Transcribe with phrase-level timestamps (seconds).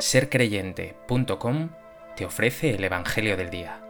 [0.00, 1.70] sercreyente.com
[2.16, 3.80] te ofrece el Evangelio del Día.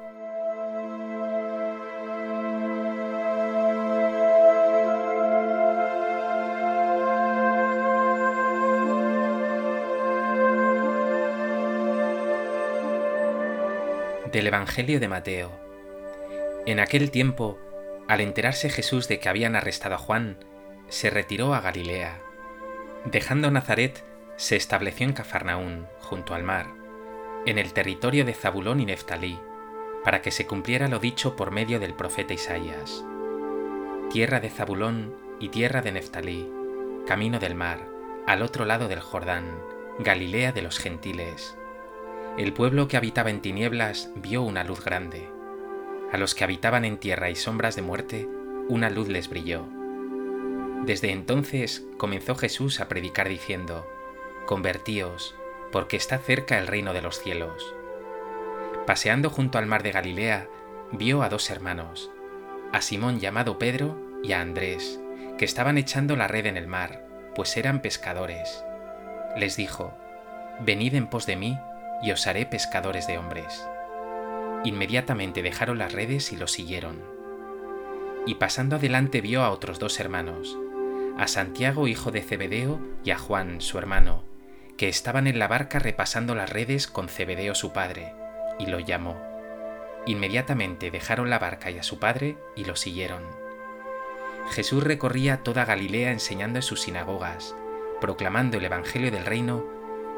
[14.32, 15.50] Del Evangelio de Mateo.
[16.66, 17.58] En aquel tiempo,
[18.08, 20.38] al enterarse Jesús de que habían arrestado a Juan,
[20.88, 22.20] se retiró a Galilea.
[23.04, 24.04] Dejando Nazaret,
[24.38, 26.68] se estableció en Cafarnaún, junto al mar,
[27.44, 29.36] en el territorio de Zabulón y Neftalí,
[30.04, 33.04] para que se cumpliera lo dicho por medio del profeta Isaías.
[34.10, 36.48] Tierra de Zabulón y tierra de Neftalí,
[37.04, 37.80] camino del mar,
[38.28, 39.58] al otro lado del Jordán,
[39.98, 41.56] Galilea de los gentiles.
[42.38, 45.28] El pueblo que habitaba en tinieblas vio una luz grande.
[46.12, 48.28] A los que habitaban en tierra y sombras de muerte,
[48.68, 49.64] una luz les brilló.
[50.84, 53.84] Desde entonces comenzó Jesús a predicar diciendo,
[54.48, 55.34] Convertíos,
[55.72, 57.74] porque está cerca el reino de los cielos.
[58.86, 60.48] Paseando junto al mar de Galilea,
[60.90, 62.10] vio a dos hermanos,
[62.72, 65.00] a Simón llamado Pedro y a Andrés,
[65.36, 68.64] que estaban echando la red en el mar, pues eran pescadores.
[69.36, 69.92] Les dijo,
[70.60, 71.58] Venid en pos de mí,
[72.02, 73.68] y os haré pescadores de hombres.
[74.64, 77.02] Inmediatamente dejaron las redes y los siguieron.
[78.26, 80.56] Y pasando adelante vio a otros dos hermanos,
[81.18, 84.24] a Santiago hijo de Zebedeo y a Juan su hermano,
[84.78, 88.14] que estaban en la barca repasando las redes con Cebedeo su padre,
[88.60, 89.20] y lo llamó.
[90.06, 93.24] Inmediatamente dejaron la barca y a su padre y lo siguieron.
[94.52, 97.54] Jesús recorría toda Galilea enseñando en sus sinagogas,
[98.00, 99.66] proclamando el Evangelio del reino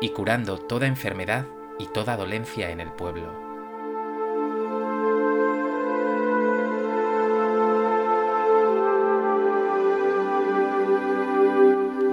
[0.00, 1.46] y curando toda enfermedad
[1.78, 3.49] y toda dolencia en el pueblo.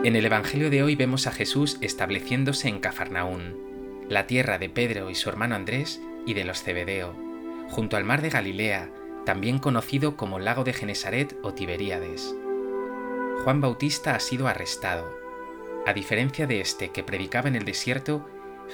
[0.07, 5.09] En el Evangelio de hoy vemos a Jesús estableciéndose en Cafarnaún, la tierra de Pedro
[5.09, 7.13] y su hermano Andrés y de los Cebedeo,
[7.67, 8.89] junto al mar de Galilea,
[9.25, 12.33] también conocido como lago de Genesaret o Tiberíades.
[13.43, 15.13] Juan Bautista ha sido arrestado.
[15.85, 18.25] A diferencia de este que predicaba en el desierto,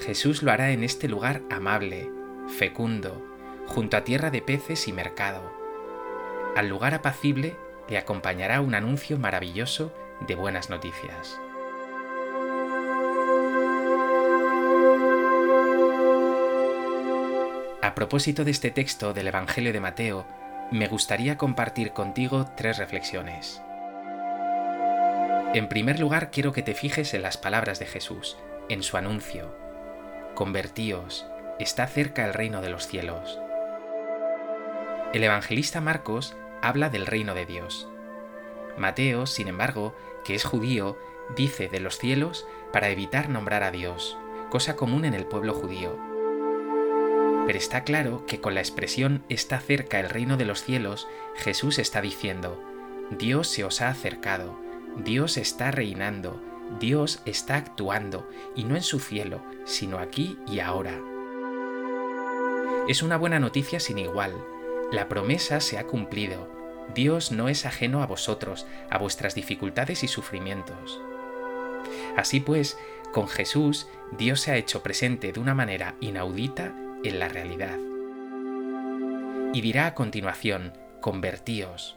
[0.05, 2.11] Jesús lo hará en este lugar amable,
[2.59, 3.25] fecundo,
[3.65, 5.51] junto a tierra de peces y mercado.
[6.55, 7.55] Al lugar apacible
[7.89, 9.91] le acompañará un anuncio maravilloso
[10.27, 11.39] de buenas noticias.
[17.81, 20.25] A propósito de este texto del Evangelio de Mateo,
[20.71, 23.61] me gustaría compartir contigo tres reflexiones.
[25.53, 28.37] En primer lugar, quiero que te fijes en las palabras de Jesús,
[28.69, 29.55] en su anuncio.
[30.33, 31.27] Convertíos,
[31.59, 33.39] está cerca el reino de los cielos.
[35.13, 37.87] El evangelista Marcos habla del reino de Dios.
[38.77, 40.97] Mateo, sin embargo, que es judío,
[41.35, 44.17] dice de los cielos para evitar nombrar a Dios,
[44.49, 45.97] cosa común en el pueblo judío.
[47.45, 51.77] Pero está claro que con la expresión está cerca el reino de los cielos, Jesús
[51.77, 52.61] está diciendo,
[53.11, 54.57] Dios se os ha acercado,
[54.97, 56.41] Dios está reinando,
[56.79, 60.99] Dios está actuando, y no en su cielo, sino aquí y ahora.
[62.87, 64.33] Es una buena noticia sin igual.
[64.91, 66.62] La promesa se ha cumplido,
[66.93, 70.99] Dios no es ajeno a vosotros, a vuestras dificultades y sufrimientos.
[72.15, 72.77] Así pues,
[73.11, 76.73] con Jesús, Dios se ha hecho presente de una manera inaudita
[77.03, 77.77] en la realidad.
[79.53, 81.95] Y dirá a continuación, convertíos.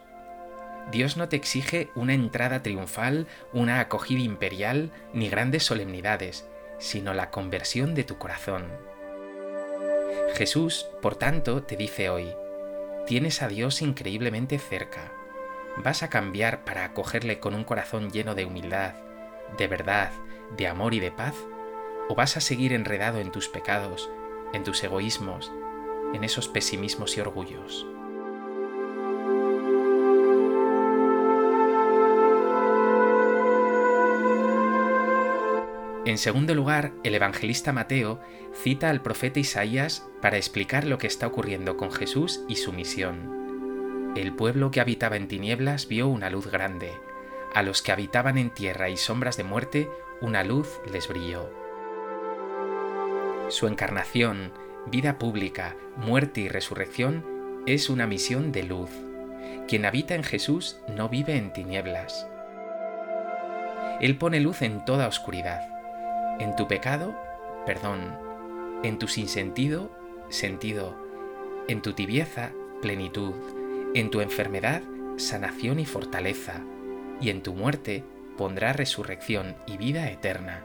[0.90, 6.48] Dios no te exige una entrada triunfal, una acogida imperial, ni grandes solemnidades,
[6.78, 8.66] sino la conversión de tu corazón.
[10.34, 12.28] Jesús, por tanto, te dice hoy,
[13.06, 15.12] Tienes a Dios increíblemente cerca.
[15.76, 18.94] ¿Vas a cambiar para acogerle con un corazón lleno de humildad,
[19.56, 20.10] de verdad,
[20.56, 21.36] de amor y de paz?
[22.08, 24.10] ¿O vas a seguir enredado en tus pecados,
[24.52, 25.52] en tus egoísmos,
[26.14, 27.86] en esos pesimismos y orgullos?
[36.06, 38.20] En segundo lugar, el evangelista Mateo
[38.62, 44.14] cita al profeta Isaías para explicar lo que está ocurriendo con Jesús y su misión.
[44.16, 46.92] El pueblo que habitaba en tinieblas vio una luz grande.
[47.52, 49.88] A los que habitaban en tierra y sombras de muerte,
[50.20, 51.50] una luz les brilló.
[53.48, 54.52] Su encarnación,
[54.86, 57.24] vida pública, muerte y resurrección
[57.66, 58.90] es una misión de luz.
[59.66, 62.28] Quien habita en Jesús no vive en tinieblas.
[64.00, 65.75] Él pone luz en toda oscuridad.
[66.38, 67.14] En tu pecado,
[67.64, 68.18] perdón.
[68.82, 69.90] En tu sinsentido,
[70.28, 70.94] sentido.
[71.66, 72.52] En tu tibieza,
[72.82, 73.34] plenitud.
[73.94, 74.82] En tu enfermedad,
[75.16, 76.60] sanación y fortaleza.
[77.20, 78.04] Y en tu muerte,
[78.36, 80.62] pondrá resurrección y vida eterna.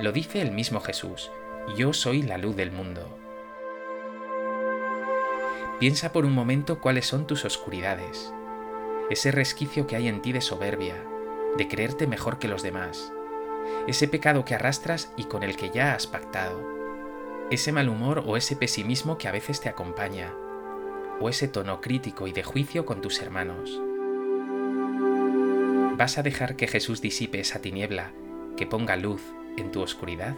[0.00, 1.30] Lo dice el mismo Jesús,
[1.76, 3.18] yo soy la luz del mundo.
[5.78, 8.32] Piensa por un momento cuáles son tus oscuridades,
[9.10, 10.96] ese resquicio que hay en ti de soberbia,
[11.56, 13.12] de creerte mejor que los demás,
[13.86, 16.60] ese pecado que arrastras y con el que ya has pactado,
[17.50, 20.34] ese mal humor o ese pesimismo que a veces te acompaña,
[21.20, 23.80] o ese tono crítico y de juicio con tus hermanos.
[25.96, 28.12] ¿Vas a dejar que Jesús disipe esa tiniebla,
[28.56, 29.22] que ponga luz
[29.56, 30.36] en tu oscuridad?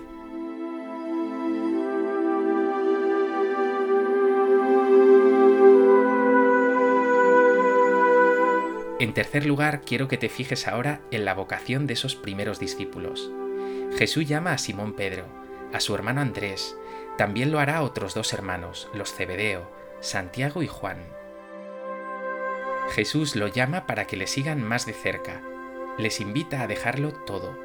[9.01, 13.31] En tercer lugar, quiero que te fijes ahora en la vocación de esos primeros discípulos.
[13.97, 15.25] Jesús llama a Simón Pedro,
[15.73, 16.77] a su hermano Andrés,
[17.17, 20.99] también lo hará a otros dos hermanos, los Cebedeo, Santiago y Juan.
[22.91, 25.41] Jesús lo llama para que le sigan más de cerca,
[25.97, 27.59] les invita a dejarlo todo.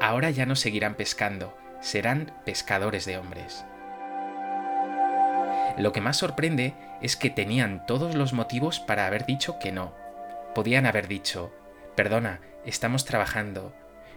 [0.00, 3.64] Ahora ya no seguirán pescando, serán pescadores de hombres.
[5.78, 9.99] Lo que más sorprende es que tenían todos los motivos para haber dicho que no.
[10.54, 11.52] Podían haber dicho,
[11.94, 13.72] perdona, estamos trabajando,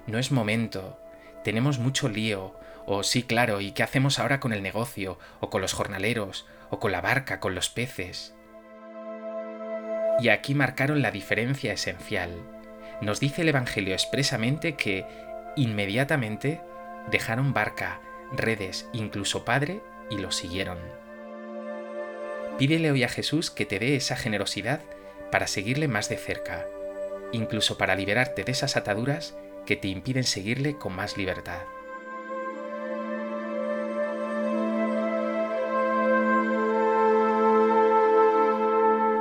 [0.08, 1.00] no es momento,
[1.44, 5.62] tenemos mucho lío, o sí, claro, ¿y qué hacemos ahora con el negocio, o con
[5.62, 8.34] los jornaleros, o con la barca, con los peces?
[10.20, 12.32] Y aquí marcaron la diferencia esencial.
[13.02, 15.06] Nos dice el Evangelio expresamente que
[15.56, 16.62] inmediatamente
[17.12, 18.02] dejaron barca,
[18.32, 20.78] redes, incluso padre, y lo siguieron.
[22.58, 24.82] Pídele hoy a Jesús que te dé esa generosidad
[25.34, 26.68] para seguirle más de cerca,
[27.32, 29.36] incluso para liberarte de esas ataduras
[29.66, 31.64] que te impiden seguirle con más libertad.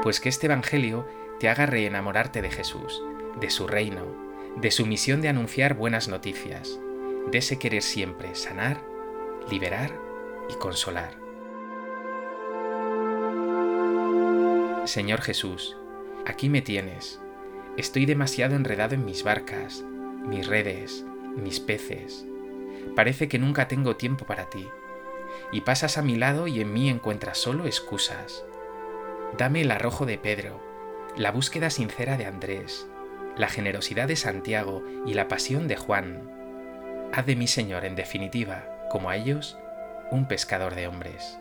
[0.03, 1.09] Pues que este Evangelio
[1.41, 3.03] te haga reenamorarte de Jesús,
[3.41, 4.05] de su reino,
[4.56, 6.79] de su misión de anunciar buenas noticias,
[7.31, 8.82] de ese querer siempre sanar,
[9.50, 9.99] liberar
[10.50, 11.14] y consolar.
[14.85, 15.79] Señor Jesús,
[16.26, 17.20] aquí me tienes.
[17.76, 19.84] Estoy demasiado enredado en mis barcas,
[20.26, 21.04] mis redes,
[21.36, 22.26] mis peces.
[22.94, 24.69] Parece que nunca tengo tiempo para ti.
[25.50, 28.44] Y pasas a mi lado y en mí encuentras solo excusas.
[29.38, 30.60] Dame el arrojo de Pedro,
[31.16, 32.86] la búsqueda sincera de Andrés,
[33.36, 36.30] la generosidad de Santiago y la pasión de Juan.
[37.12, 39.56] Haz de mí, Señor, en definitiva, como a ellos,
[40.10, 41.38] un pescador de hombres.